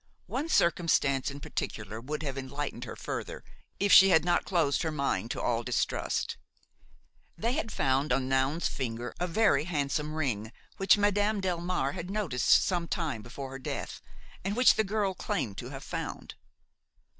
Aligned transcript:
One 0.25 0.49
circumstance 0.49 1.29
in 1.29 1.41
particular 1.41 2.01
would 2.01 2.23
have 2.23 2.35
enlightened 2.35 2.85
her 2.85 2.95
further, 2.95 3.43
if 3.79 3.93
she 3.93 4.09
had 4.09 4.25
not 4.25 4.45
closed 4.45 4.81
her 4.81 4.89
mind 4.91 5.29
to 5.29 5.39
all 5.43 5.61
distrust. 5.61 6.37
They 7.37 7.51
had 7.53 7.71
found 7.71 8.11
on 8.11 8.27
Noun's 8.27 8.67
finger 8.67 9.13
a 9.19 9.27
very 9.27 9.65
handsome 9.65 10.15
ring 10.15 10.51
which 10.77 10.97
Madame 10.97 11.39
Delmare 11.39 11.93
had 11.93 12.09
noticed 12.09 12.63
some 12.65 12.87
time 12.87 13.21
before 13.21 13.51
her 13.51 13.59
death 13.59 14.01
and 14.43 14.55
which 14.55 14.73
the 14.73 14.83
girl 14.83 15.13
claimed 15.13 15.59
to 15.59 15.69
have 15.69 15.83
found. 15.83 16.33